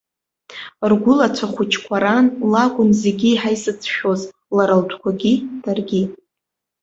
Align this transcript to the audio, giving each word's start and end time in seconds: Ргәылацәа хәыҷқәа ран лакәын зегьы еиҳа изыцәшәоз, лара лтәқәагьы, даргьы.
Ргәылацәа 0.89 1.47
хәыҷқәа 1.53 1.97
ран 2.03 2.27
лакәын 2.51 2.89
зегьы 3.01 3.27
еиҳа 3.31 3.49
изыцәшәоз, 3.55 4.21
лара 4.55 4.75
лтәқәагьы, 4.81 5.33
даргьы. 5.63 6.01